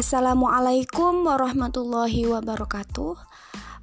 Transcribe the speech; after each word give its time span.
Assalamualaikum 0.00 1.28
warahmatullahi 1.28 2.24
wabarakatuh. 2.24 3.20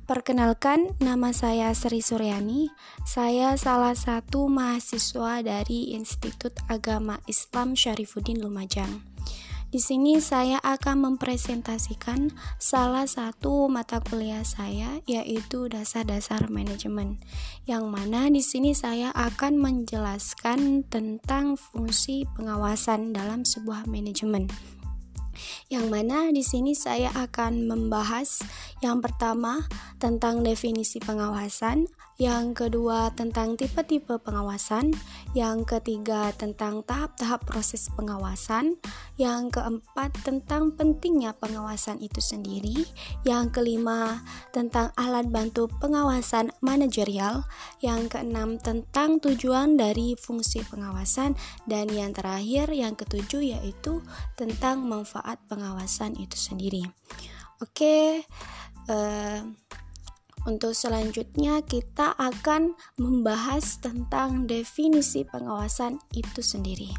Perkenalkan, 0.10 0.98
nama 0.98 1.30
saya 1.30 1.70
Sri 1.78 2.02
Suryani. 2.02 2.74
Saya 3.06 3.54
salah 3.54 3.94
satu 3.94 4.50
mahasiswa 4.50 5.46
dari 5.46 5.94
Institut 5.94 6.58
Agama 6.66 7.22
Islam 7.30 7.78
Syarifuddin 7.78 8.42
Lumajang. 8.42 9.06
Di 9.70 9.78
sini 9.78 10.18
saya 10.18 10.58
akan 10.66 11.06
mempresentasikan 11.06 12.34
salah 12.58 13.06
satu 13.06 13.70
mata 13.70 14.02
kuliah 14.02 14.42
saya 14.42 14.98
yaitu 15.06 15.70
dasar-dasar 15.70 16.50
manajemen. 16.50 17.22
Yang 17.70 17.94
mana 17.94 18.26
di 18.34 18.42
sini 18.42 18.74
saya 18.74 19.14
akan 19.14 19.62
menjelaskan 19.62 20.82
tentang 20.90 21.62
fungsi 21.62 22.26
pengawasan 22.34 23.14
dalam 23.14 23.46
sebuah 23.46 23.86
manajemen 23.86 24.50
yang 25.68 25.92
mana 25.92 26.30
di 26.32 26.42
sini 26.42 26.74
saya 26.74 27.12
akan 27.14 27.68
membahas 27.68 28.42
yang 28.82 29.02
pertama 29.02 29.66
tentang 29.98 30.42
definisi 30.46 31.02
pengawasan, 31.02 31.90
yang 32.18 32.58
kedua 32.58 33.14
tentang 33.14 33.54
tipe-tipe 33.54 34.18
pengawasan, 34.18 34.90
yang 35.38 35.62
ketiga 35.70 36.34
tentang 36.34 36.82
tahap-tahap 36.82 37.46
proses 37.46 37.94
pengawasan, 37.94 38.74
yang 39.22 39.54
keempat 39.54 40.18
tentang 40.26 40.74
pentingnya 40.74 41.38
pengawasan 41.38 42.02
itu 42.02 42.18
sendiri, 42.18 42.90
yang 43.22 43.54
kelima 43.54 44.26
tentang 44.50 44.90
alat 44.98 45.30
bantu 45.30 45.70
pengawasan 45.78 46.50
manajerial, 46.58 47.46
yang 47.86 48.10
keenam 48.10 48.58
tentang 48.58 49.22
tujuan 49.22 49.78
dari 49.78 50.18
fungsi 50.18 50.66
pengawasan, 50.66 51.38
dan 51.70 51.86
yang 51.94 52.18
terakhir 52.18 52.74
yang 52.74 52.98
ketujuh 52.98 53.46
yaitu 53.62 54.02
tentang 54.34 54.82
manfaat 54.82 55.38
pengawasan 55.46 56.18
itu 56.18 56.34
sendiri. 56.34 56.82
Oke. 57.62 58.26
Uh, 58.88 59.44
untuk 60.48 60.72
selanjutnya, 60.72 61.60
kita 61.60 62.16
akan 62.16 62.80
membahas 62.96 63.84
tentang 63.84 64.48
definisi 64.48 65.28
pengawasan 65.28 66.00
itu 66.16 66.40
sendiri. 66.40 66.96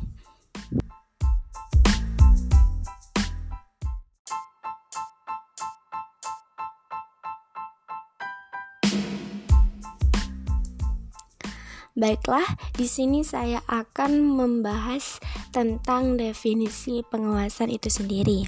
Baiklah, 11.99 12.47
di 12.79 12.87
sini 12.87 13.27
saya 13.27 13.59
akan 13.67 14.23
membahas 14.23 15.19
tentang 15.51 16.15
definisi 16.15 17.03
pengawasan 17.03 17.75
itu 17.75 17.91
sendiri. 17.91 18.47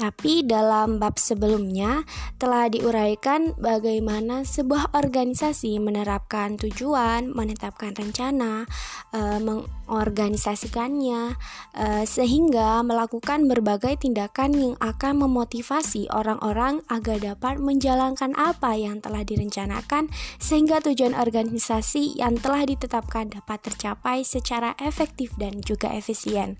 Tapi 0.00 0.48
dalam 0.48 0.96
bab 0.96 1.20
sebelumnya 1.20 2.08
telah 2.40 2.72
diuraikan 2.72 3.52
bagaimana 3.60 4.48
sebuah 4.48 4.96
organisasi 4.96 5.76
menerapkan 5.76 6.56
tujuan, 6.56 7.28
menetapkan 7.36 7.92
rencana, 7.92 8.64
e, 9.12 9.20
mengorganisasikannya, 9.44 11.36
e, 11.76 12.08
sehingga 12.08 12.80
melakukan 12.80 13.44
berbagai 13.44 14.00
tindakan 14.00 14.56
yang 14.56 14.72
akan 14.80 15.20
memotivasi 15.20 16.08
orang-orang 16.08 16.80
agar 16.88 17.20
dapat 17.20 17.60
menjalankan 17.60 18.32
apa 18.40 18.80
yang 18.80 19.04
telah 19.04 19.20
direncanakan, 19.20 20.08
sehingga 20.40 20.80
tujuan 20.80 21.12
organisasi 21.12 22.16
yang 22.16 22.40
telah 22.40 22.64
ditetapkan 22.64 23.36
dapat 23.36 23.68
tercapai 23.68 24.24
secara 24.24 24.72
efektif 24.80 25.36
dan 25.36 25.60
juga 25.60 25.92
efisien. 25.92 26.56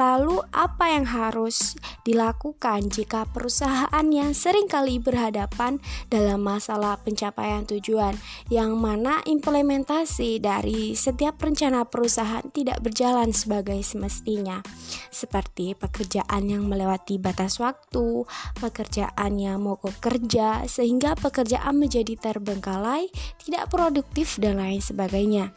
Lalu, 0.00 0.40
apa 0.56 0.88
yang 0.88 1.04
harus 1.04 1.76
dilakukan? 2.08 2.61
Dilakukan 2.62 2.94
jika 2.94 3.26
perusahaan 3.26 4.06
yang 4.14 4.30
sering 4.38 4.70
kali 4.70 5.02
berhadapan 5.02 5.82
dalam 6.06 6.46
masalah 6.46 6.94
pencapaian 7.02 7.66
tujuan, 7.66 8.14
yang 8.54 8.78
mana 8.78 9.18
implementasi 9.26 10.38
dari 10.38 10.94
setiap 10.94 11.42
rencana 11.42 11.82
perusahaan 11.82 12.46
tidak 12.54 12.78
berjalan 12.78 13.34
sebagai 13.34 13.82
semestinya, 13.82 14.62
seperti 15.10 15.74
pekerjaan 15.74 16.46
yang 16.46 16.70
melewati 16.70 17.18
batas 17.18 17.58
waktu, 17.58 18.30
pekerjaan 18.62 19.42
yang 19.42 19.58
mogok 19.58 19.98
kerja, 19.98 20.62
sehingga 20.70 21.18
pekerjaan 21.18 21.74
menjadi 21.74 22.14
terbengkalai, 22.14 23.10
tidak 23.42 23.74
produktif, 23.74 24.38
dan 24.38 24.62
lain 24.62 24.78
sebagainya. 24.78 25.50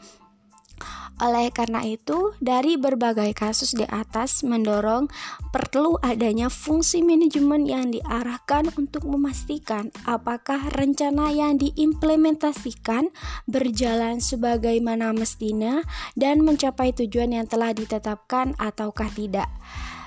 Oleh 1.15 1.47
karena 1.47 1.79
itu, 1.87 2.35
dari 2.43 2.75
berbagai 2.75 3.31
kasus 3.31 3.71
di 3.71 3.87
atas 3.87 4.43
mendorong 4.43 5.07
perlu 5.55 5.95
adanya 6.03 6.51
fungsi 6.51 6.99
manajemen 6.99 7.63
yang 7.63 7.87
diarahkan 7.87 8.67
untuk 8.75 9.07
memastikan 9.07 9.95
apakah 10.03 10.67
rencana 10.75 11.31
yang 11.31 11.55
diimplementasikan 11.55 13.15
berjalan 13.47 14.19
sebagaimana 14.19 15.15
mestinya 15.15 15.79
dan 16.19 16.43
mencapai 16.43 16.91
tujuan 16.91 17.31
yang 17.31 17.47
telah 17.47 17.71
ditetapkan 17.71 18.51
ataukah 18.59 19.07
tidak. 19.15 19.47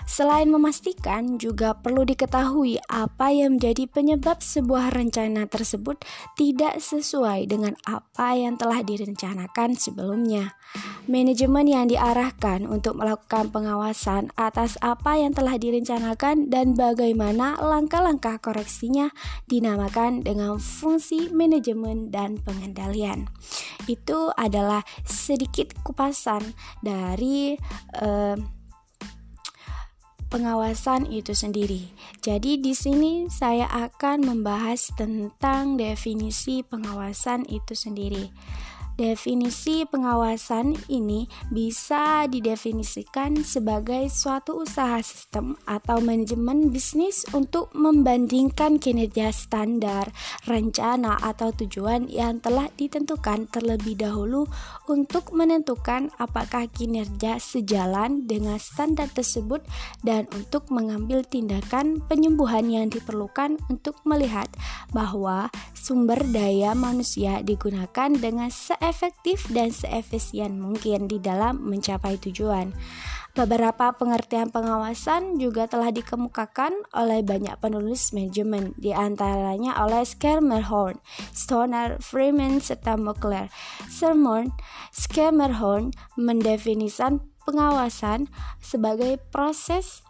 Selain 0.09 0.49
memastikan, 0.49 1.37
juga 1.37 1.77
perlu 1.77 2.01
diketahui 2.01 2.81
apa 2.89 3.29
yang 3.29 3.61
menjadi 3.61 3.85
penyebab 3.85 4.41
sebuah 4.41 4.89
rencana 4.97 5.45
tersebut 5.45 6.01
tidak 6.33 6.81
sesuai 6.81 7.45
dengan 7.45 7.77
apa 7.85 8.33
yang 8.33 8.57
telah 8.57 8.81
direncanakan 8.81 9.77
sebelumnya. 9.77 10.57
Manajemen 11.05 11.69
yang 11.69 11.93
diarahkan 11.93 12.65
untuk 12.65 12.97
melakukan 12.97 13.53
pengawasan 13.53 14.33
atas 14.41 14.81
apa 14.81 15.21
yang 15.21 15.37
telah 15.37 15.61
direncanakan 15.61 16.49
dan 16.49 16.73
bagaimana 16.73 17.61
langkah-langkah 17.61 18.41
koreksinya 18.41 19.13
dinamakan 19.45 20.25
dengan 20.25 20.57
fungsi 20.57 21.29
manajemen 21.29 22.09
dan 22.09 22.41
pengendalian. 22.41 23.29
Itu 23.85 24.33
adalah 24.41 24.89
sedikit 25.05 25.77
kupasan 25.85 26.57
dari 26.81 27.61
uh, 28.01 28.58
pengawasan 30.29 31.09
itu 31.09 31.33
sendiri. 31.33 31.89
Jadi 32.21 32.61
di 32.61 32.77
sini 32.77 33.27
saya 33.33 33.67
akan 33.69 34.25
membahas 34.25 34.93
tentang 34.95 35.81
definisi 35.81 36.61
pengawasan 36.63 37.49
itu 37.49 37.73
sendiri. 37.73 38.31
Definisi 38.99 39.87
pengawasan 39.87 40.75
ini 40.91 41.31
bisa 41.55 42.27
didefinisikan 42.27 43.47
sebagai 43.47 44.11
suatu 44.11 44.67
usaha 44.67 44.99
sistem 45.07 45.55
atau 45.71 46.03
manajemen 46.03 46.75
bisnis 46.75 47.23
untuk 47.31 47.71
membandingkan 47.79 48.83
kinerja 48.83 49.31
standar, 49.31 50.11
rencana, 50.51 51.15
atau 51.23 51.55
tujuan 51.55 52.11
yang 52.11 52.43
telah 52.43 52.67
ditentukan 52.75 53.47
terlebih 53.47 53.95
dahulu 53.95 54.51
untuk 54.91 55.31
menentukan 55.31 56.11
apakah 56.19 56.67
kinerja 56.67 57.39
sejalan 57.39 58.27
dengan 58.27 58.59
standar 58.59 59.07
tersebut 59.15 59.63
dan 60.03 60.27
untuk 60.35 60.75
mengambil 60.75 61.23
tindakan 61.23 62.03
penyembuhan 62.11 62.67
yang 62.67 62.91
diperlukan 62.91 63.63
untuk 63.71 63.95
melihat 64.03 64.51
bahwa 64.91 65.55
sumber 65.71 66.19
daya 66.35 66.75
manusia 66.75 67.47
digunakan 67.47 68.11
dengan 68.11 68.51
se 68.51 68.75
seefektif 68.89 69.45
dan 69.53 69.69
seefisien 69.69 70.57
mungkin 70.57 71.13
di 71.13 71.21
dalam 71.21 71.61
mencapai 71.61 72.17
tujuan. 72.17 72.73
Beberapa 73.37 73.93
pengertian 73.93 74.49
pengawasan 74.49 75.37
juga 75.37 75.69
telah 75.69 75.93
dikemukakan 75.93 76.73
oleh 76.97 77.21
banyak 77.21 77.53
penulis 77.61 78.17
manajemen, 78.17 78.73
di 78.81 78.97
antaranya 78.97 79.77
oleh 79.85 80.03
Schermerhorn, 80.03 80.99
Stoner, 81.37 82.01
Freeman, 82.01 82.65
serta 82.65 82.97
Mokler. 82.97 83.53
Sermon, 83.93 84.49
Schermerhorn 84.91 85.93
mendefinisikan 86.17 87.21
pengawasan 87.45 88.33
sebagai 88.65 89.21
proses 89.29 90.01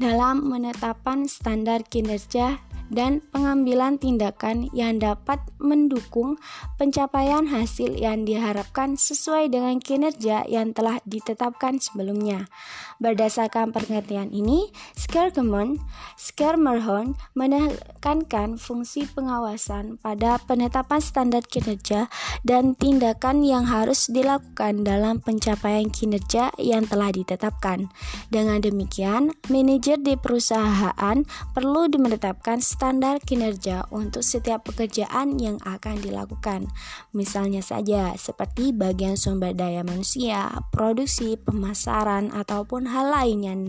dalam 0.00 0.48
menetapkan 0.48 1.28
standar 1.28 1.84
kinerja 1.84 2.56
dan 2.90 3.22
pengambilan 3.30 3.96
tindakan 3.96 4.68
yang 4.74 4.98
dapat 4.98 5.38
mendukung 5.62 6.36
pencapaian 6.76 7.46
hasil 7.46 7.96
yang 7.96 8.26
diharapkan 8.26 8.98
sesuai 8.98 9.48
dengan 9.48 9.78
kinerja 9.78 10.44
yang 10.50 10.74
telah 10.74 10.98
ditetapkan 11.06 11.78
sebelumnya. 11.78 12.50
Berdasarkan 13.00 13.72
pengertian 13.72 14.28
ini, 14.28 14.68
Skergemon, 14.92 15.80
Skermerhorn 16.20 17.16
menekankan 17.32 18.60
fungsi 18.60 19.08
pengawasan 19.08 19.96
pada 20.04 20.36
penetapan 20.44 21.00
standar 21.00 21.40
kinerja 21.40 22.12
dan 22.44 22.76
tindakan 22.76 23.40
yang 23.40 23.64
harus 23.64 24.12
dilakukan 24.12 24.84
dalam 24.84 25.24
pencapaian 25.24 25.88
kinerja 25.88 26.52
yang 26.60 26.84
telah 26.84 27.08
ditetapkan. 27.08 27.88
Dengan 28.28 28.60
demikian, 28.60 29.32
manajer 29.48 29.96
di 29.96 30.20
perusahaan 30.20 31.24
perlu 31.56 31.88
menetapkan 31.96 32.60
standar 32.60 33.16
kinerja 33.24 33.88
untuk 33.88 34.20
setiap 34.20 34.68
pekerjaan 34.68 35.40
yang 35.40 35.56
akan 35.64 35.96
dilakukan. 36.04 36.68
Misalnya 37.16 37.64
saja 37.64 38.12
seperti 38.20 38.76
bagian 38.76 39.16
sumber 39.16 39.56
daya 39.56 39.80
manusia, 39.80 40.52
produksi, 40.68 41.40
pemasaran, 41.40 42.28
ataupun 42.36 42.89
hal 42.90 43.14
lain 43.14 43.38
yang 43.46 43.60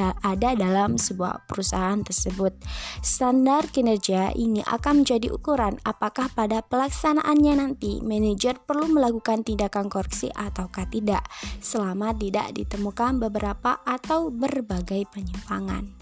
ada 0.00 0.56
dalam 0.56 0.96
sebuah 0.96 1.44
perusahaan 1.44 2.00
tersebut. 2.00 2.56
Standar 3.04 3.68
kinerja 3.68 4.32
ini 4.32 4.64
akan 4.64 5.04
menjadi 5.04 5.28
ukuran 5.28 5.76
apakah 5.84 6.32
pada 6.32 6.64
pelaksanaannya 6.64 7.60
nanti 7.60 8.00
manajer 8.00 8.56
perlu 8.64 8.88
melakukan 8.88 9.44
tindakan 9.44 9.92
koreksi 9.92 10.32
ataukah 10.32 10.88
tidak 10.88 11.28
selama 11.60 12.16
tidak 12.16 12.56
ditemukan 12.56 13.20
beberapa 13.20 13.84
atau 13.84 14.32
berbagai 14.32 15.04
penyimpangan. 15.12 15.99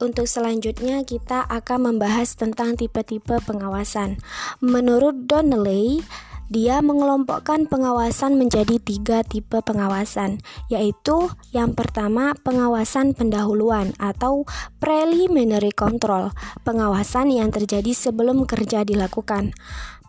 Untuk 0.00 0.24
selanjutnya 0.24 1.04
kita 1.04 1.44
akan 1.44 1.92
membahas 1.92 2.32
tentang 2.32 2.72
tipe-tipe 2.72 3.36
pengawasan. 3.44 4.16
Menurut 4.64 5.28
Donnelly, 5.28 6.00
dia 6.48 6.80
mengelompokkan 6.80 7.68
pengawasan 7.68 8.40
menjadi 8.40 8.80
tiga 8.80 9.20
tipe 9.20 9.60
pengawasan, 9.60 10.40
yaitu 10.72 11.28
yang 11.52 11.76
pertama 11.76 12.32
pengawasan 12.40 13.12
pendahuluan 13.12 13.92
atau 14.00 14.48
preliminary 14.80 15.70
control, 15.70 16.32
pengawasan 16.64 17.30
yang 17.30 17.52
terjadi 17.52 17.92
sebelum 17.92 18.48
kerja 18.48 18.88
dilakukan. 18.88 19.52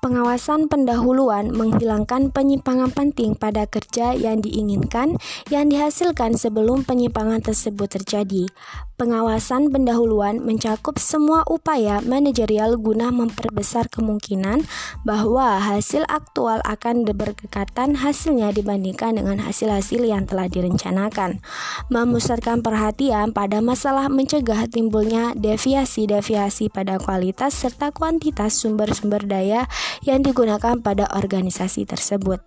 Pengawasan 0.01 0.65
pendahuluan 0.65 1.53
menghilangkan 1.53 2.33
penyimpangan 2.33 2.89
penting 2.89 3.37
pada 3.37 3.69
kerja 3.69 4.17
yang 4.17 4.41
diinginkan 4.41 5.21
yang 5.53 5.69
dihasilkan 5.69 6.33
sebelum 6.41 6.81
penyimpangan 6.81 7.37
tersebut 7.45 8.01
terjadi. 8.01 8.49
Pengawasan 8.97 9.73
pendahuluan 9.73 10.45
mencakup 10.45 11.01
semua 11.01 11.41
upaya 11.49 12.05
manajerial 12.05 12.77
guna 12.77 13.09
memperbesar 13.09 13.89
kemungkinan 13.89 14.61
bahwa 15.05 15.57
hasil 15.57 16.05
aktual 16.05 16.61
akan 16.69 17.05
berkekatan 17.05 17.97
hasilnya 17.97 18.53
dibandingkan 18.53 19.17
dengan 19.17 19.41
hasil-hasil 19.41 20.05
yang 20.05 20.29
telah 20.29 20.45
direncanakan. 20.45 21.41
Memusatkan 21.89 22.61
perhatian 22.61 23.33
pada 23.33 23.57
masalah 23.57 24.05
mencegah 24.05 24.69
timbulnya 24.69 25.33
deviasi-deviasi 25.33 26.69
pada 26.69 27.01
kualitas 27.01 27.57
serta 27.57 27.89
kuantitas 27.89 28.53
sumber-sumber 28.53 29.25
daya 29.25 29.65
yang 30.03 30.23
digunakan 30.23 30.79
pada 30.79 31.07
organisasi 31.11 31.87
tersebut. 31.87 32.39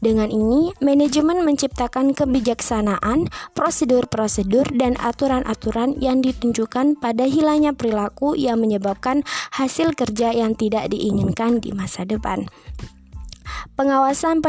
Dengan 0.00 0.32
ini, 0.32 0.72
manajemen 0.80 1.44
menciptakan 1.44 2.16
kebijaksanaan, 2.16 3.28
prosedur-prosedur, 3.52 4.72
dan 4.72 4.96
aturan-aturan 4.96 6.00
yang 6.00 6.24
ditunjukkan 6.24 6.96
pada 6.96 7.28
hilangnya 7.28 7.76
perilaku 7.76 8.32
yang 8.32 8.64
menyebabkan 8.64 9.20
hasil 9.52 9.92
kerja 9.92 10.32
yang 10.32 10.56
tidak 10.56 10.88
diinginkan 10.88 11.60
di 11.60 11.76
masa 11.76 12.08
depan. 12.08 12.48
Pengawasan 13.74 14.44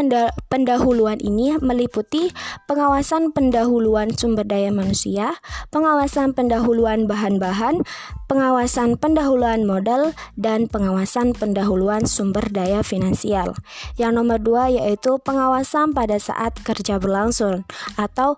pendahuluan 0.52 1.18
ini 1.24 1.56
meliputi 1.64 2.34
pengawasan 2.68 3.32
pendahuluan 3.32 4.12
sumber 4.12 4.44
daya 4.44 4.70
manusia, 4.76 5.40
pengawasan 5.72 6.36
pendahuluan 6.36 7.08
bahan-bahan, 7.08 7.80
pengawasan 8.28 9.00
pendahuluan 9.00 9.64
modal, 9.64 10.12
dan 10.36 10.68
pengawasan 10.68 11.32
pendahuluan 11.32 12.04
sumber 12.04 12.44
daya 12.52 12.84
finansial. 12.84 13.56
Yang 13.96 14.12
nomor 14.20 14.40
dua 14.44 14.68
yaitu 14.68 15.16
pengawasan 15.24 15.96
pada 15.96 16.20
saat 16.20 16.56
kerja 16.64 17.00
berlangsung 17.00 17.64
atau 17.96 18.36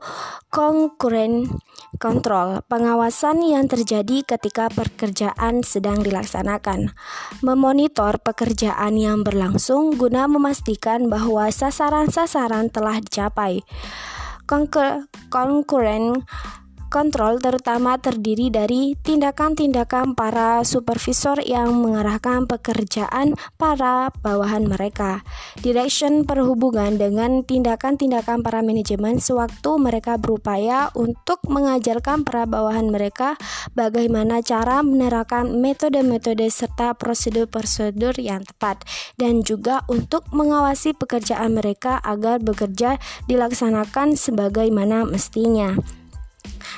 concurrent 0.54 1.50
control, 1.98 2.62
pengawasan 2.70 3.42
yang 3.46 3.70
terjadi 3.70 4.26
ketika 4.26 4.70
pekerjaan 4.70 5.62
sedang 5.66 6.02
dilaksanakan. 6.02 6.94
Memonitor 7.46 8.18
pekerjaan 8.22 8.98
yang 8.98 9.22
berlangsung 9.22 9.98
guna 9.98 10.26
memastikan 10.26 10.53
memastikan 10.54 11.10
bahwa 11.10 11.50
sasaran-sasaran 11.50 12.70
telah 12.70 13.02
dicapai. 13.02 13.66
Concurrent 15.34 16.22
kontrol 16.94 17.42
terutama 17.42 17.98
terdiri 17.98 18.54
dari 18.54 18.94
tindakan-tindakan 19.02 20.14
para 20.14 20.62
supervisor 20.62 21.42
yang 21.42 21.74
mengarahkan 21.82 22.46
pekerjaan 22.46 23.34
para 23.58 24.14
bawahan 24.22 24.70
mereka. 24.70 25.26
Direction 25.66 26.30
perhubungan 26.30 27.02
dengan 27.02 27.42
tindakan-tindakan 27.42 28.46
para 28.46 28.62
manajemen 28.62 29.18
sewaktu 29.18 29.82
mereka 29.82 30.22
berupaya 30.22 30.94
untuk 30.94 31.42
mengajarkan 31.50 32.22
para 32.22 32.46
bawahan 32.46 32.94
mereka 32.94 33.42
bagaimana 33.74 34.46
cara 34.46 34.86
menerapkan 34.86 35.50
metode-metode 35.50 36.46
serta 36.54 36.94
prosedur-prosedur 36.94 38.22
yang 38.22 38.46
tepat 38.46 38.86
dan 39.18 39.42
juga 39.42 39.82
untuk 39.90 40.30
mengawasi 40.30 40.94
pekerjaan 40.94 41.58
mereka 41.58 41.98
agar 42.06 42.38
bekerja 42.38 43.02
dilaksanakan 43.26 44.14
sebagaimana 44.14 45.10
mestinya. 45.10 46.03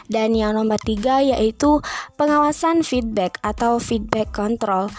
Dan 0.09 0.33
yang 0.33 0.57
nomor 0.57 0.81
tiga 0.81 1.21
yaitu 1.21 1.79
pengawasan 2.19 2.81
feedback 2.81 3.37
atau 3.45 3.77
feedback 3.77 4.33
control. 4.33 4.89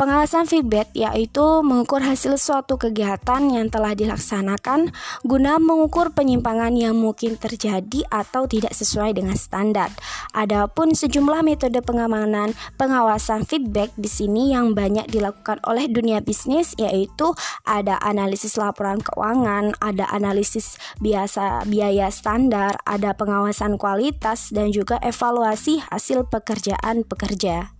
Pengawasan 0.00 0.48
feedback 0.48 0.88
yaitu 0.96 1.42
mengukur 1.60 2.00
hasil 2.00 2.40
suatu 2.40 2.80
kegiatan 2.80 3.52
yang 3.52 3.68
telah 3.68 3.92
dilaksanakan 3.92 4.96
guna 5.28 5.60
mengukur 5.60 6.08
penyimpangan 6.16 6.72
yang 6.72 6.96
mungkin 6.96 7.36
terjadi 7.36 8.08
atau 8.08 8.48
tidak 8.48 8.72
sesuai 8.72 9.12
dengan 9.12 9.36
standar. 9.36 9.92
Adapun 10.32 10.96
sejumlah 10.96 11.44
metode 11.44 11.76
pengamanan 11.84 12.56
pengawasan 12.80 13.44
feedback 13.44 13.92
di 14.00 14.08
sini 14.08 14.56
yang 14.56 14.72
banyak 14.72 15.04
dilakukan 15.12 15.60
oleh 15.68 15.84
dunia 15.84 16.24
bisnis 16.24 16.72
yaitu 16.80 17.36
ada 17.68 18.00
analisis 18.00 18.56
laporan 18.56 19.04
keuangan, 19.04 19.76
ada 19.84 20.08
analisis 20.08 20.80
biasa 20.96 21.68
biaya 21.68 22.08
standar, 22.08 22.80
ada 22.88 23.12
pengawasan 23.12 23.76
kualitas 23.76 24.39
dan 24.48 24.72
juga 24.72 24.96
evaluasi 25.04 25.84
hasil 25.84 26.24
pekerjaan 26.32 27.04
pekerja. 27.04 27.76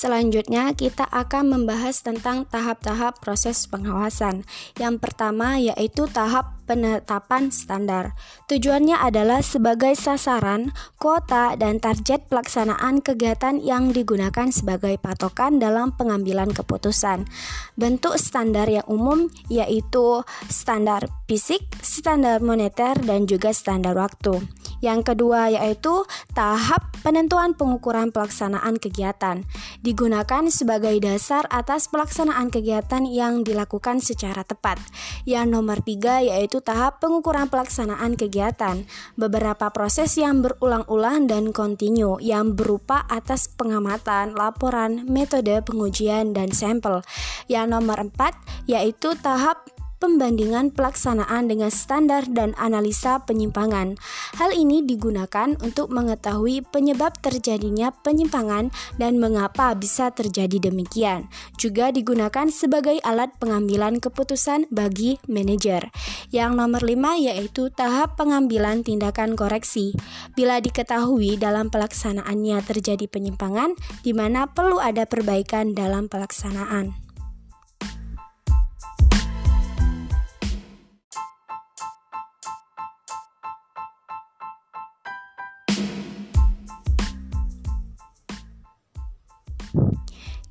Selanjutnya, 0.00 0.72
kita 0.72 1.04
akan 1.12 1.52
membahas 1.52 2.00
tentang 2.00 2.48
tahap-tahap 2.48 3.20
proses 3.20 3.68
pengawasan. 3.68 4.48
Yang 4.80 4.96
pertama 4.96 5.60
yaitu 5.60 6.08
tahap 6.08 6.59
penetapan 6.70 7.50
standar. 7.50 8.14
Tujuannya 8.46 8.94
adalah 8.94 9.42
sebagai 9.42 9.98
sasaran, 9.98 10.70
kuota, 11.02 11.58
dan 11.58 11.82
target 11.82 12.30
pelaksanaan 12.30 13.02
kegiatan 13.02 13.58
yang 13.58 13.90
digunakan 13.90 14.54
sebagai 14.54 14.94
patokan 15.02 15.58
dalam 15.58 15.90
pengambilan 15.98 16.54
keputusan. 16.54 17.26
Bentuk 17.74 18.14
standar 18.22 18.70
yang 18.70 18.86
umum 18.86 19.26
yaitu 19.50 20.22
standar 20.46 21.10
fisik, 21.26 21.66
standar 21.82 22.38
moneter, 22.38 22.94
dan 23.02 23.26
juga 23.26 23.50
standar 23.50 23.98
waktu. 23.98 24.38
Yang 24.80 25.12
kedua 25.12 25.52
yaitu 25.52 26.08
tahap 26.32 26.88
penentuan 27.04 27.52
pengukuran 27.52 28.08
pelaksanaan 28.14 28.80
kegiatan. 28.80 29.44
Digunakan 29.84 30.48
sebagai 30.48 30.96
dasar 31.04 31.44
atas 31.52 31.92
pelaksanaan 31.92 32.48
kegiatan 32.48 33.04
yang 33.04 33.44
dilakukan 33.44 34.00
secara 34.00 34.40
tepat. 34.40 34.80
Yang 35.28 35.46
nomor 35.52 35.78
tiga 35.84 36.24
yaitu 36.24 36.59
tahap 36.60 37.00
pengukuran 37.00 37.48
pelaksanaan 37.48 38.14
kegiatan, 38.14 38.84
beberapa 39.16 39.72
proses 39.72 40.14
yang 40.20 40.44
berulang-ulang 40.44 41.26
dan 41.26 41.50
kontinu 41.50 42.20
yang 42.20 42.54
berupa 42.54 43.08
atas 43.08 43.48
pengamatan, 43.48 44.36
laporan, 44.36 45.08
metode 45.08 45.58
pengujian, 45.64 46.36
dan 46.36 46.52
sampel. 46.52 47.00
Yang 47.48 47.66
nomor 47.72 47.98
empat 47.98 48.36
yaitu 48.68 49.16
tahap 49.18 49.66
pembandingan 50.00 50.72
pelaksanaan 50.72 51.52
dengan 51.52 51.68
standar 51.68 52.24
dan 52.24 52.56
analisa 52.56 53.20
penyimpangan. 53.28 54.00
Hal 54.40 54.56
ini 54.56 54.80
digunakan 54.80 55.54
untuk 55.60 55.92
mengetahui 55.92 56.64
penyebab 56.72 57.20
terjadinya 57.20 57.92
penyimpangan 57.92 58.72
dan 58.96 59.20
mengapa 59.20 59.76
bisa 59.76 60.08
terjadi 60.08 60.72
demikian. 60.72 61.28
Juga 61.60 61.92
digunakan 61.92 62.48
sebagai 62.48 62.96
alat 63.04 63.30
pengambilan 63.36 64.00
keputusan 64.00 64.72
bagi 64.72 65.20
manajer. 65.28 65.92
Yang 66.32 66.50
nomor 66.56 66.82
lima 66.82 67.20
yaitu 67.20 67.68
tahap 67.68 68.16
pengambilan 68.16 68.80
tindakan 68.80 69.36
koreksi. 69.36 69.92
Bila 70.32 70.64
diketahui 70.64 71.36
dalam 71.36 71.68
pelaksanaannya 71.68 72.64
terjadi 72.64 73.04
penyimpangan, 73.04 73.76
di 74.00 74.16
mana 74.16 74.48
perlu 74.48 74.80
ada 74.80 75.04
perbaikan 75.04 75.76
dalam 75.76 76.08
pelaksanaan. 76.08 77.09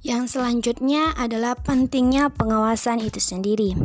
Yang 0.10 0.42
selanjutnya 0.42 1.14
adalah 1.14 1.54
pentingnya 1.54 2.34
pengawasan 2.34 2.98
itu 2.98 3.22
sendiri. 3.22 3.78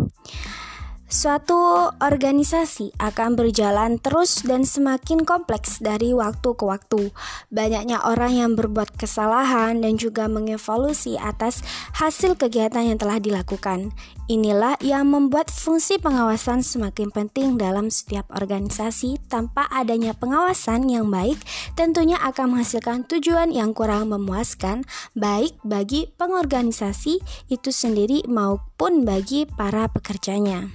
Suatu 1.15 1.95
organisasi 2.03 2.99
akan 2.99 3.39
berjalan 3.39 4.03
terus 4.03 4.43
dan 4.43 4.67
semakin 4.67 5.23
kompleks 5.23 5.79
dari 5.79 6.11
waktu 6.11 6.59
ke 6.59 6.65
waktu. 6.67 7.15
Banyaknya 7.55 8.03
orang 8.03 8.35
yang 8.35 8.53
berbuat 8.59 8.99
kesalahan 8.99 9.79
dan 9.79 9.95
juga 9.95 10.27
mengevaluasi 10.27 11.15
atas 11.15 11.63
hasil 11.95 12.35
kegiatan 12.35 12.83
yang 12.83 12.99
telah 12.99 13.23
dilakukan. 13.23 13.95
Inilah 14.27 14.75
yang 14.83 15.07
membuat 15.07 15.55
fungsi 15.55 16.03
pengawasan 16.03 16.67
semakin 16.67 17.15
penting 17.15 17.63
dalam 17.63 17.95
setiap 17.95 18.27
organisasi. 18.35 19.23
Tanpa 19.31 19.71
adanya 19.71 20.19
pengawasan 20.19 20.91
yang 20.91 21.15
baik, 21.15 21.39
tentunya 21.79 22.19
akan 22.27 22.59
menghasilkan 22.59 23.07
tujuan 23.07 23.55
yang 23.55 23.71
kurang 23.71 24.11
memuaskan, 24.11 24.83
baik 25.15 25.55
bagi 25.63 26.11
pengorganisasi 26.19 27.23
itu 27.55 27.71
sendiri 27.71 28.27
maupun 28.27 29.07
bagi 29.07 29.47
para 29.47 29.87
pekerjanya. 29.87 30.75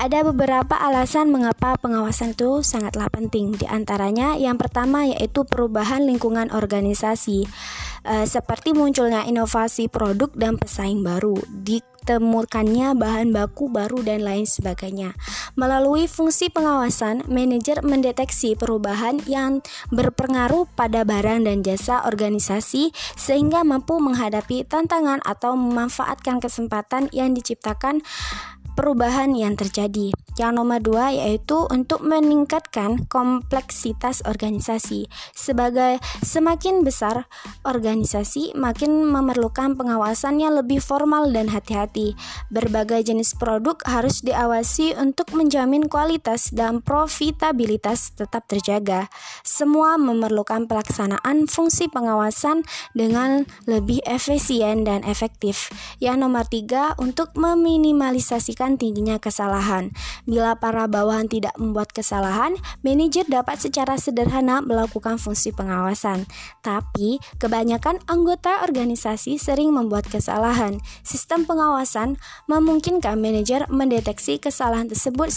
Ada 0.00 0.24
beberapa 0.24 0.80
alasan 0.80 1.28
mengapa 1.28 1.76
pengawasan 1.76 2.32
itu 2.32 2.64
sangatlah 2.64 3.12
penting. 3.12 3.52
Di 3.52 3.68
antaranya 3.68 4.32
yang 4.32 4.56
pertama 4.56 5.04
yaitu 5.04 5.44
perubahan 5.44 6.08
lingkungan 6.08 6.48
organisasi. 6.56 7.44
E, 8.00 8.14
seperti 8.24 8.72
munculnya 8.72 9.28
inovasi 9.28 9.92
produk 9.92 10.32
dan 10.32 10.56
pesaing 10.56 11.04
baru, 11.04 11.36
ditemukannya 11.52 12.96
bahan 12.96 13.28
baku 13.28 13.68
baru 13.68 14.00
dan 14.00 14.24
lain 14.24 14.48
sebagainya. 14.48 15.12
Melalui 15.52 16.08
fungsi 16.08 16.48
pengawasan, 16.48 17.28
manajer 17.28 17.84
mendeteksi 17.84 18.56
perubahan 18.56 19.20
yang 19.28 19.60
berpengaruh 19.92 20.64
pada 20.80 21.04
barang 21.04 21.44
dan 21.44 21.60
jasa 21.60 22.08
organisasi 22.08 22.96
sehingga 23.20 23.68
mampu 23.68 24.00
menghadapi 24.00 24.64
tantangan 24.64 25.20
atau 25.28 25.52
memanfaatkan 25.60 26.40
kesempatan 26.40 27.12
yang 27.12 27.36
diciptakan 27.36 28.00
perubahan 28.74 29.34
yang 29.34 29.54
terjadi. 29.58 30.14
Yang 30.38 30.52
nomor 30.56 30.80
dua 30.80 31.12
yaitu 31.12 31.68
untuk 31.68 32.00
meningkatkan 32.00 33.04
kompleksitas 33.12 34.24
organisasi. 34.24 35.10
Sebagai 35.36 36.00
semakin 36.24 36.80
besar 36.80 37.28
organisasi, 37.66 38.56
makin 38.56 39.04
memerlukan 39.04 39.76
pengawasan 39.76 40.40
yang 40.40 40.56
lebih 40.56 40.80
formal 40.80 41.28
dan 41.28 41.52
hati-hati. 41.52 42.16
Berbagai 42.48 43.10
jenis 43.12 43.36
produk 43.36 43.76
harus 43.84 44.24
diawasi 44.24 44.96
untuk 44.96 45.34
menjamin 45.36 45.90
kualitas 45.90 46.48
dan 46.54 46.80
profitabilitas 46.80 48.16
tetap 48.16 48.48
terjaga. 48.48 49.12
Semua 49.44 50.00
memerlukan 50.00 50.64
pelaksanaan 50.64 51.52
fungsi 51.52 51.92
pengawasan 51.92 52.64
dengan 52.96 53.44
lebih 53.68 54.00
efisien 54.08 54.88
dan 54.88 55.04
efektif. 55.04 55.68
Yang 56.00 56.16
nomor 56.22 56.44
tiga, 56.48 56.96
untuk 56.96 57.36
meminimalisasikan 58.60 58.76
tingginya 58.76 59.16
kesalahan. 59.16 59.90
Bila 60.28 60.52
para 60.60 60.84
bawahan 60.84 61.26
tidak 61.26 61.56
membuat 61.56 61.90
kesalahan, 61.96 62.56
manajer 62.84 63.24
dapat 63.24 63.56
secara 63.56 63.96
sederhana 63.96 64.60
melakukan 64.60 65.16
fungsi 65.16 65.50
pengawasan. 65.56 66.28
Tapi, 66.60 67.18
kebanyakan 67.40 68.04
anggota 68.04 68.60
organisasi 68.62 69.40
sering 69.40 69.72
membuat 69.72 70.06
kesalahan. 70.12 70.78
Sistem 71.00 71.48
pengawasan 71.48 72.20
memungkinkan 72.46 73.16
manajer 73.16 73.64
mendeteksi 73.72 74.36
kesalahan 74.36 74.92
tersebut 74.92 75.32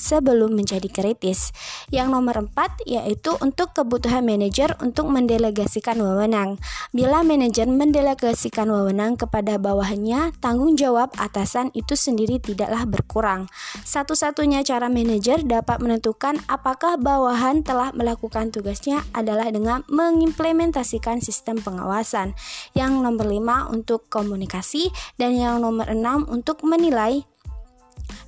sebelum 0.00 0.56
menjadi 0.56 0.88
kritis. 0.88 1.52
Yang 1.92 2.08
nomor 2.08 2.48
empat 2.48 2.80
yaitu 2.88 3.36
untuk 3.44 3.76
kebutuhan 3.76 4.24
manajer 4.24 4.74
untuk 4.80 5.12
mendelegasikan 5.12 6.00
wewenang. 6.00 6.56
Bila 6.96 7.20
manajer 7.20 7.68
mendelegasikan 7.68 8.72
wewenang 8.72 9.20
kepada 9.20 9.60
bawahannya, 9.60 10.32
tanggung 10.40 10.78
jawab 10.78 11.12
atasan 11.20 11.68
itu 11.76 11.92
sendiri 11.98 12.40
tidaklah 12.62 12.86
berkurang. 12.86 13.42
Satu-satu 13.82 14.12
satu-satunya 14.22 14.62
cara 14.62 14.86
manajer 14.86 15.42
dapat 15.42 15.82
menentukan 15.82 16.38
apakah 16.46 16.94
bawahan 16.94 17.66
telah 17.66 17.90
melakukan 17.90 18.54
tugasnya 18.54 19.02
adalah 19.10 19.50
dengan 19.50 19.82
mengimplementasikan 19.90 21.18
sistem 21.18 21.58
pengawasan. 21.58 22.38
Yang 22.70 23.02
nomor 23.02 23.26
lima 23.26 23.66
untuk 23.66 24.06
komunikasi 24.06 24.94
dan 25.18 25.34
yang 25.34 25.58
nomor 25.58 25.90
enam 25.90 26.22
untuk 26.30 26.62
menilai 26.62 27.26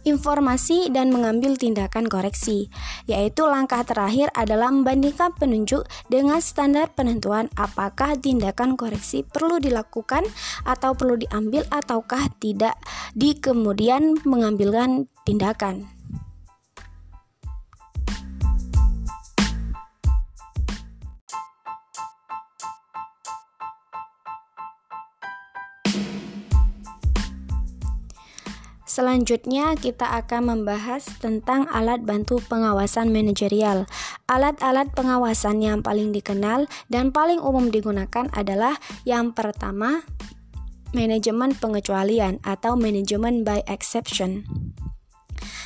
informasi 0.02 0.90
dan 0.90 1.14
mengambil 1.14 1.54
tindakan 1.54 2.10
koreksi, 2.10 2.68
yaitu 3.06 3.46
langkah 3.46 3.86
terakhir 3.86 4.28
adalah 4.34 4.74
membandingkan 4.74 5.30
penunjuk 5.38 5.86
dengan 6.10 6.42
standar 6.42 6.90
penentuan 6.92 7.46
apakah 7.54 8.18
tindakan 8.18 8.74
koreksi 8.74 9.22
perlu 9.22 9.62
dilakukan 9.62 10.26
atau 10.66 10.92
perlu 10.98 11.16
diambil 11.16 11.62
ataukah 11.70 12.26
tidak 12.42 12.74
di 13.14 13.38
kemudian 13.38 14.18
mengambilkan 14.26 15.06
tindakan. 15.22 15.93
Selanjutnya, 28.94 29.74
kita 29.74 30.06
akan 30.22 30.54
membahas 30.54 31.02
tentang 31.18 31.66
alat 31.66 32.06
bantu 32.06 32.38
pengawasan 32.46 33.10
manajerial. 33.10 33.90
Alat-alat 34.30 34.94
pengawasan 34.94 35.66
yang 35.66 35.82
paling 35.82 36.14
dikenal 36.14 36.70
dan 36.86 37.10
paling 37.10 37.42
umum 37.42 37.74
digunakan 37.74 38.30
adalah 38.30 38.78
yang 39.02 39.34
pertama, 39.34 40.06
manajemen 40.94 41.58
pengecualian 41.58 42.38
atau 42.46 42.78
manajemen 42.78 43.42
by 43.42 43.66
exception. 43.66 44.46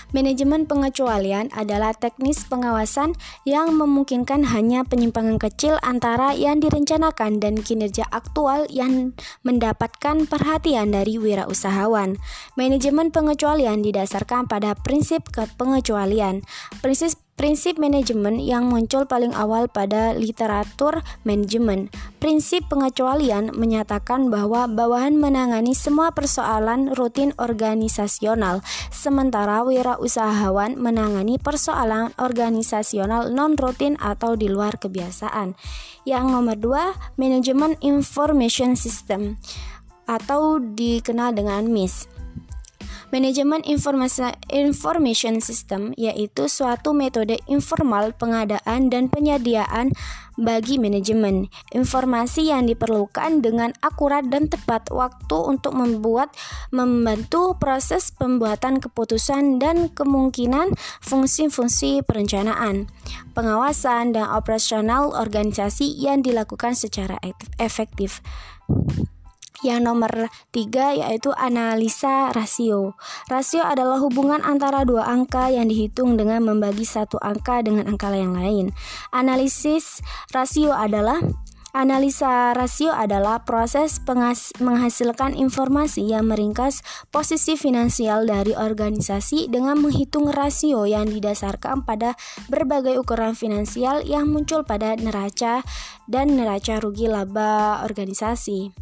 Manajemen 0.08 0.64
pengecualian 0.64 1.52
adalah 1.52 1.92
teknis 1.92 2.48
pengawasan 2.48 3.12
yang 3.44 3.76
memungkinkan 3.76 4.40
hanya 4.48 4.80
penyimpangan 4.80 5.36
kecil 5.36 5.76
antara 5.84 6.32
yang 6.32 6.64
direncanakan 6.64 7.44
dan 7.44 7.60
kinerja 7.60 8.08
aktual 8.08 8.64
yang 8.72 9.12
mendapatkan 9.44 10.24
perhatian 10.24 10.96
dari 10.96 11.20
wirausahawan. 11.20 12.16
Manajemen 12.56 13.12
pengecualian 13.12 13.84
didasarkan 13.84 14.48
pada 14.48 14.72
prinsip 14.72 15.28
pengecualian. 15.60 16.40
Prinsip 16.80 17.27
Prinsip 17.38 17.78
manajemen 17.78 18.42
yang 18.42 18.66
muncul 18.66 19.07
paling 19.07 19.30
awal 19.30 19.71
pada 19.71 20.11
literatur 20.11 21.07
manajemen. 21.23 21.87
Prinsip 22.18 22.66
pengecualian 22.66 23.54
menyatakan 23.54 24.26
bahwa 24.26 24.66
bawahan 24.66 25.14
menangani 25.14 25.71
semua 25.71 26.11
persoalan 26.11 26.99
rutin 26.99 27.30
organisasional, 27.38 28.59
sementara 28.90 29.62
wirausahawan 29.62 30.83
menangani 30.83 31.38
persoalan 31.38 32.11
organisasional 32.18 33.30
non-rutin 33.30 33.95
atau 34.02 34.35
di 34.35 34.50
luar 34.50 34.75
kebiasaan. 34.75 35.54
Yang 36.02 36.25
nomor 36.26 36.59
dua, 36.59 36.85
manajemen 37.14 37.78
information 37.87 38.75
system 38.75 39.38
atau 40.11 40.59
dikenal 40.59 41.38
dengan 41.38 41.71
MIS. 41.71 42.17
Manajemen 43.08 43.64
Information 43.64 45.40
System 45.40 45.96
yaitu 45.96 46.44
suatu 46.44 46.92
metode 46.92 47.40
informal 47.48 48.12
pengadaan 48.12 48.92
dan 48.92 49.08
penyediaan 49.08 49.96
bagi 50.38 50.78
manajemen 50.78 51.50
informasi 51.74 52.54
yang 52.54 52.70
diperlukan 52.70 53.42
dengan 53.42 53.74
akurat 53.82 54.22
dan 54.30 54.46
tepat 54.46 54.86
waktu 54.94 55.34
untuk 55.34 55.74
membuat 55.74 56.30
membantu 56.70 57.58
proses 57.58 58.14
pembuatan 58.14 58.78
keputusan 58.78 59.58
dan 59.58 59.90
kemungkinan 59.90 60.78
fungsi-fungsi 61.02 62.06
perencanaan, 62.06 62.86
pengawasan 63.34 64.14
dan 64.14 64.30
operasional 64.30 65.10
organisasi 65.10 65.90
yang 65.98 66.22
dilakukan 66.22 66.78
secara 66.78 67.18
efektif. 67.58 68.22
Yang 69.66 69.80
nomor 69.82 70.12
tiga 70.54 70.94
yaitu 70.94 71.34
analisa 71.34 72.30
rasio. 72.30 72.94
Rasio 73.26 73.66
adalah 73.66 73.98
hubungan 73.98 74.38
antara 74.44 74.86
dua 74.86 75.06
angka 75.10 75.50
yang 75.50 75.66
dihitung 75.66 76.14
dengan 76.14 76.46
membagi 76.46 76.86
satu 76.86 77.18
angka 77.18 77.66
dengan 77.66 77.90
angka 77.90 78.14
yang 78.14 78.38
lain. 78.38 78.70
Analisis 79.10 79.98
rasio 80.30 80.70
adalah 80.70 81.18
Analisa 81.76 82.56
rasio 82.56 82.88
adalah 82.96 83.44
proses 83.44 84.00
menghasilkan 84.58 85.36
informasi 85.36 86.10
yang 86.10 86.32
meringkas 86.32 86.80
posisi 87.12 87.60
finansial 87.60 88.24
dari 88.24 88.56
organisasi 88.56 89.52
dengan 89.52 89.76
menghitung 89.76 90.32
rasio 90.32 90.88
yang 90.88 91.12
didasarkan 91.12 91.84
pada 91.84 92.16
berbagai 92.48 92.96
ukuran 92.96 93.36
finansial 93.36 94.00
yang 94.00 94.32
muncul 94.32 94.64
pada 94.64 94.96
neraca 94.96 95.60
dan 96.08 96.40
neraca 96.40 96.80
rugi 96.80 97.04
laba 97.04 97.84
organisasi. 97.84 98.72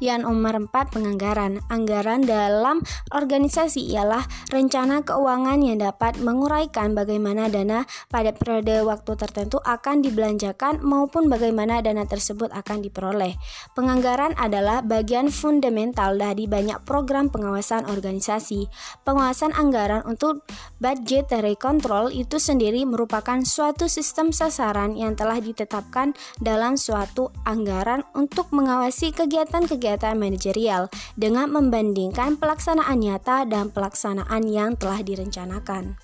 Yang 0.00 0.24
nomor 0.24 0.56
4 0.64 0.96
penganggaran. 0.96 1.60
Anggaran 1.68 2.24
dalam 2.24 2.80
organisasi 3.12 3.92
ialah 3.92 4.24
rencana 4.48 5.04
keuangan 5.04 5.60
yang 5.60 5.76
dapat 5.76 6.16
menguraikan 6.24 6.96
bagaimana 6.96 7.52
dana 7.52 7.84
pada 8.08 8.32
periode 8.32 8.80
waktu 8.80 9.12
tertentu 9.20 9.60
akan 9.60 10.00
dibelanjakan 10.00 10.80
maupun 10.80 11.28
bagaimana 11.28 11.84
dana 11.84 12.08
tersebut 12.08 12.48
akan 12.48 12.80
diperoleh. 12.80 13.36
Penganggaran 13.76 14.32
adalah 14.40 14.80
bagian 14.80 15.28
fundamental 15.28 16.16
dari 16.16 16.48
banyak 16.48 16.80
program 16.88 17.28
pengawasan 17.28 17.84
organisasi. 17.84 18.72
Pengawasan 19.04 19.52
anggaran 19.52 20.00
untuk 20.08 20.48
budgetary 20.80 21.60
control 21.60 22.08
itu 22.08 22.40
sendiri 22.40 22.88
merupakan 22.88 23.44
suatu 23.44 23.84
sistem 23.84 24.32
sasaran 24.32 24.96
yang 24.96 25.12
telah 25.12 25.44
ditetapkan 25.44 26.16
dalam 26.40 26.80
suatu 26.80 27.28
anggaran 27.44 28.00
untuk 28.16 28.48
mengawasi 28.56 29.12
kegiatan-kegiatan 29.12 29.89
manajerial 30.14 30.86
dengan 31.18 31.50
membandingkan 31.50 32.38
pelaksanaan 32.38 33.02
nyata 33.02 33.48
dan 33.48 33.72
pelaksanaan 33.74 34.46
yang 34.46 34.78
telah 34.78 35.02
direncanakan. 35.02 35.98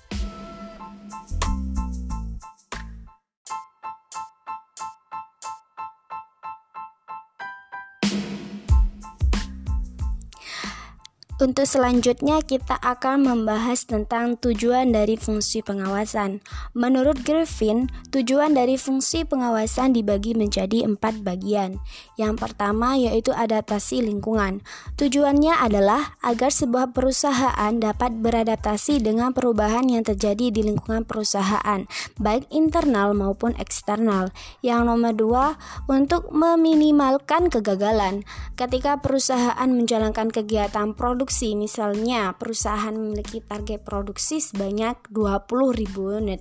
Untuk 11.37 11.69
selanjutnya 11.69 12.41
kita 12.41 12.81
akan 12.81 13.29
membahas 13.29 13.85
tentang 13.85 14.41
tujuan 14.41 14.89
dari 14.89 15.21
fungsi 15.21 15.61
pengawasan. 15.61 16.41
Menurut 16.73 17.21
Griffin, 17.21 17.93
tujuan 18.09 18.57
dari 18.57 18.73
fungsi 18.73 19.21
pengawasan 19.21 19.93
dibagi 19.93 20.33
menjadi 20.33 20.89
empat 20.89 21.21
bagian. 21.21 21.77
Yang 22.17 22.41
pertama 22.41 22.97
yaitu 22.97 23.37
adaptasi 23.37 24.01
lingkungan. 24.01 24.65
Tujuannya 24.97 25.61
adalah 25.61 26.17
agar 26.25 26.49
sebuah 26.49 26.97
perusahaan 26.97 27.73
dapat 27.77 28.17
beradaptasi 28.17 28.97
dengan 29.05 29.29
perubahan 29.29 29.85
yang 29.93 30.01
terjadi 30.01 30.49
di 30.49 30.65
lingkungan 30.65 31.05
perusahaan, 31.05 31.85
baik 32.17 32.49
internal 32.49 33.13
maupun 33.13 33.53
eksternal. 33.61 34.33
Yang 34.65 34.81
nomor 34.89 35.13
dua, 35.13 35.45
untuk 35.85 36.33
meminimalkan 36.33 37.53
kegagalan. 37.53 38.25
Ketika 38.57 38.97
perusahaan 39.05 39.69
menjalankan 39.69 40.33
kegiatan 40.33 40.97
produksi 40.97 41.26
produksi. 41.27 41.59
Misalnya, 41.59 42.31
perusahaan 42.39 42.95
memiliki 42.95 43.43
target 43.43 43.83
produksi 43.83 44.39
sebanyak 44.39 45.11
20.000 45.11 46.23
unit. 46.23 46.39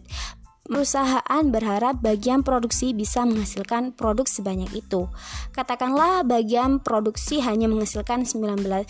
Perusahaan 0.67 1.45
berharap 1.47 2.03
bagian 2.03 2.43
produksi 2.43 2.91
bisa 2.91 3.23
menghasilkan 3.23 3.95
produk 3.95 4.27
sebanyak 4.27 4.67
itu. 4.75 5.07
Katakanlah 5.55 6.27
bagian 6.27 6.83
produksi 6.83 7.39
hanya 7.39 7.71
menghasilkan 7.71 8.27
19.000 8.27 8.85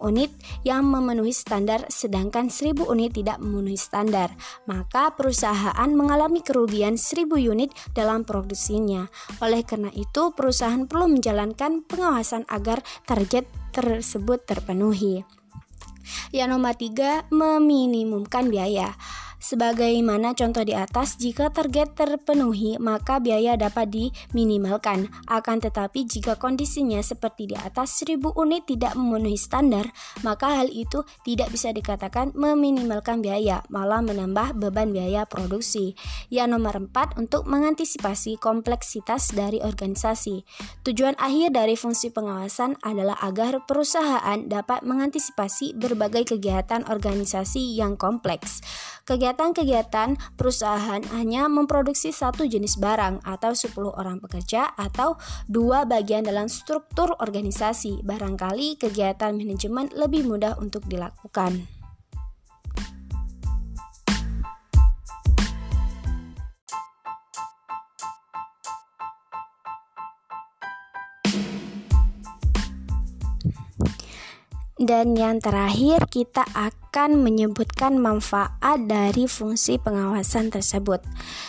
unit 0.00 0.30
yang 0.62 0.86
memenuhi 0.86 1.34
standar 1.34 1.82
sedangkan 1.90 2.46
1.000 2.46 2.86
unit 2.86 3.10
tidak 3.10 3.42
memenuhi 3.42 3.74
standar. 3.74 4.30
Maka 4.70 5.10
perusahaan 5.18 5.90
mengalami 5.90 6.46
kerugian 6.46 6.94
1.000 6.94 7.26
unit 7.42 7.74
dalam 7.90 8.22
produksinya. 8.22 9.10
Oleh 9.42 9.66
karena 9.66 9.90
itu, 9.98 10.30
perusahaan 10.30 10.86
perlu 10.86 11.10
menjalankan 11.10 11.82
pengawasan 11.90 12.46
agar 12.46 12.86
target 13.02 13.50
tersebut 13.74 14.46
terpenuhi. 14.46 15.26
Yang 16.30 16.48
nomor 16.54 16.74
tiga, 16.78 17.26
meminimumkan 17.34 18.46
biaya. 18.46 18.94
Sebagaimana 19.44 20.32
contoh 20.32 20.64
di 20.64 20.72
atas, 20.72 21.20
jika 21.20 21.52
target 21.52 21.92
terpenuhi, 21.92 22.80
maka 22.80 23.20
biaya 23.20 23.60
dapat 23.60 23.92
diminimalkan. 23.92 25.12
Akan 25.28 25.60
tetapi, 25.60 26.08
jika 26.08 26.40
kondisinya 26.40 27.04
seperti 27.04 27.52
di 27.52 27.56
atas 27.60 27.92
1000 28.00 28.32
unit 28.40 28.64
tidak 28.64 28.96
memenuhi 28.96 29.36
standar, 29.36 29.92
maka 30.24 30.48
hal 30.48 30.72
itu 30.72 31.04
tidak 31.28 31.52
bisa 31.52 31.76
dikatakan 31.76 32.32
meminimalkan 32.32 33.20
biaya, 33.20 33.60
malah 33.68 34.00
menambah 34.00 34.56
beban 34.56 34.96
biaya 34.96 35.28
produksi. 35.28 35.92
Yang 36.32 36.48
nomor 36.56 36.80
4, 36.80 37.20
untuk 37.20 37.44
mengantisipasi 37.44 38.40
kompleksitas 38.40 39.36
dari 39.36 39.60
organisasi. 39.60 40.40
Tujuan 40.88 41.20
akhir 41.20 41.52
dari 41.52 41.76
fungsi 41.76 42.08
pengawasan 42.16 42.80
adalah 42.80 43.20
agar 43.20 43.60
perusahaan 43.68 44.40
dapat 44.48 44.80
mengantisipasi 44.88 45.76
berbagai 45.76 46.32
kegiatan 46.32 46.88
organisasi 46.88 47.76
yang 47.76 48.00
kompleks. 48.00 48.64
Kegiatan-kegiatan 49.34 50.38
perusahaan 50.38 51.02
hanya 51.10 51.50
memproduksi 51.50 52.14
satu 52.14 52.46
jenis 52.46 52.78
barang 52.78 53.18
atau 53.26 53.50
10 53.50 53.74
orang 53.90 54.22
pekerja 54.22 54.70
atau 54.78 55.18
dua 55.50 55.82
bagian 55.82 56.22
dalam 56.22 56.46
struktur 56.46 57.18
organisasi. 57.18 58.06
Barangkali 58.06 58.78
kegiatan 58.78 59.34
manajemen 59.34 59.90
lebih 59.90 60.30
mudah 60.30 60.54
untuk 60.62 60.86
dilakukan. 60.86 61.66
Dan 74.78 75.18
yang 75.18 75.42
terakhir, 75.42 76.06
kita 76.06 76.46
akan 76.94 77.26
menyebutkan 77.26 77.98
manfaat 77.98 78.86
dari 78.86 79.26
fungsi 79.26 79.82
pengawasan 79.82 80.54
tersebut. 80.54 81.02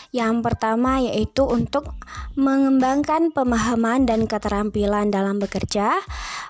Yang 0.10 0.42
pertama 0.42 0.98
yaitu 1.06 1.46
untuk 1.46 1.94
mengembangkan 2.34 3.30
pemahaman 3.30 4.10
dan 4.10 4.26
keterampilan 4.26 5.14
dalam 5.14 5.38
bekerja, 5.38 6.02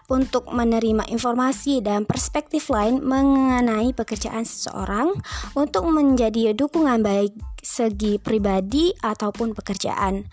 untuk 0.08 0.48
menerima 0.48 1.12
informasi 1.12 1.84
dan 1.84 2.08
perspektif 2.08 2.72
lain 2.72 3.04
mengenai 3.04 3.92
pekerjaan 3.92 4.48
seseorang, 4.48 5.12
untuk 5.60 5.92
menjadi 5.92 6.56
dukungan 6.56 7.04
baik 7.04 7.36
segi 7.60 8.16
pribadi 8.16 8.96
ataupun 9.04 9.52
pekerjaan 9.52 10.24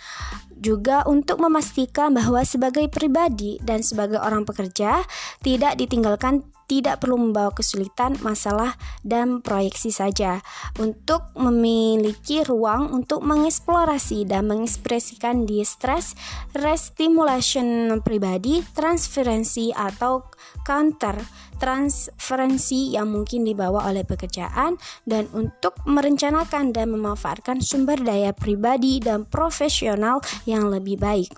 juga 0.63 1.03
untuk 1.11 1.43
memastikan 1.43 2.15
bahwa 2.15 2.47
sebagai 2.47 2.87
pribadi 2.87 3.59
dan 3.67 3.83
sebagai 3.83 4.23
orang 4.23 4.47
pekerja 4.47 5.03
tidak 5.43 5.75
ditinggalkan 5.75 6.47
tidak 6.73 7.05
perlu 7.05 7.21
membawa 7.21 7.53
kesulitan, 7.53 8.17
masalah, 8.25 8.81
dan 9.05 9.45
proyeksi 9.45 9.93
saja 9.93 10.41
untuk 10.81 11.29
memiliki 11.37 12.41
ruang 12.49 12.89
untuk 12.97 13.21
mengeksplorasi 13.21 14.25
dan 14.25 14.49
mengekspresikan 14.49 15.45
distress, 15.45 16.17
restimulation 16.57 17.93
pribadi, 18.01 18.65
transferensi 18.73 19.69
atau 19.77 20.25
counter 20.65 21.21
transferensi 21.63 22.99
yang 22.99 23.15
mungkin 23.15 23.47
dibawa 23.47 23.87
oleh 23.87 24.03
pekerjaan 24.03 24.75
dan 25.07 25.31
untuk 25.31 25.79
merencanakan 25.87 26.75
dan 26.75 26.91
memanfaatkan 26.91 27.63
sumber 27.63 28.03
daya 28.03 28.35
pribadi 28.35 28.99
dan 28.99 29.23
profesional 29.31 30.19
yang 30.43 30.67
lebih 30.75 30.99
baik. 30.99 31.31